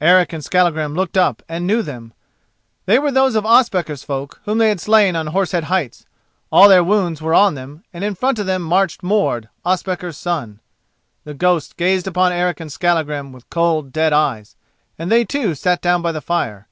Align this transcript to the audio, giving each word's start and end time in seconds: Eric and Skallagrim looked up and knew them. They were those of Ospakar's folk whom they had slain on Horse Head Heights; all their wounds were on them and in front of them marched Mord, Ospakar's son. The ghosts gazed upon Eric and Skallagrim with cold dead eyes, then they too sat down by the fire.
Eric 0.00 0.32
and 0.32 0.44
Skallagrim 0.44 0.94
looked 0.96 1.16
up 1.16 1.40
and 1.48 1.64
knew 1.64 1.82
them. 1.82 2.12
They 2.86 2.98
were 2.98 3.12
those 3.12 3.36
of 3.36 3.46
Ospakar's 3.46 4.02
folk 4.02 4.40
whom 4.44 4.58
they 4.58 4.70
had 4.70 4.80
slain 4.80 5.14
on 5.14 5.28
Horse 5.28 5.52
Head 5.52 5.62
Heights; 5.62 6.04
all 6.50 6.68
their 6.68 6.82
wounds 6.82 7.22
were 7.22 7.32
on 7.32 7.54
them 7.54 7.84
and 7.92 8.02
in 8.02 8.16
front 8.16 8.40
of 8.40 8.46
them 8.46 8.60
marched 8.62 9.04
Mord, 9.04 9.48
Ospakar's 9.64 10.16
son. 10.16 10.58
The 11.22 11.32
ghosts 11.32 11.74
gazed 11.74 12.08
upon 12.08 12.32
Eric 12.32 12.58
and 12.58 12.72
Skallagrim 12.72 13.30
with 13.30 13.48
cold 13.50 13.92
dead 13.92 14.12
eyes, 14.12 14.56
then 14.96 15.10
they 15.10 15.24
too 15.24 15.54
sat 15.54 15.80
down 15.80 16.02
by 16.02 16.10
the 16.10 16.20
fire. 16.20 16.66